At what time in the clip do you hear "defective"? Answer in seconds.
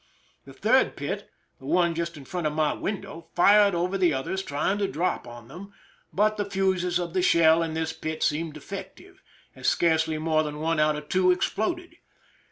8.53-9.21